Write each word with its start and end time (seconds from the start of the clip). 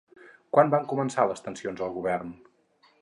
Quan 0.55 0.71
van 0.75 0.87
començar 0.93 1.25
les 1.33 1.45
tensions 1.49 1.85
al 1.89 1.93
govern? 1.99 2.33